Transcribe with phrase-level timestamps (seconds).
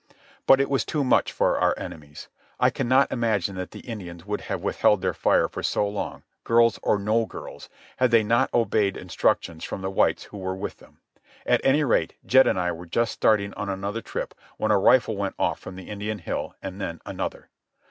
[0.47, 2.27] But it was too much for our enemies.
[2.59, 6.79] I cannot imagine that the Indians would have withheld their fire for so long, girls
[6.81, 11.01] or no girls, had they not obeyed instructions from the whites who were with them.
[11.45, 15.15] At any rate Jed and I were just starting on another trip when a rifle
[15.15, 17.49] went off from the Indian hill, and then another.